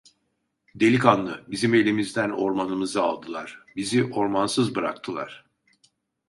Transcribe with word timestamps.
Delikanlı, 0.75 1.43
bizim 1.47 1.73
elimizden 1.73 2.29
ormanımızı 2.29 3.03
aldılar, 3.03 3.65
bizi 3.75 4.03
ormansız 4.03 4.75
bıraktılar… 4.75 5.45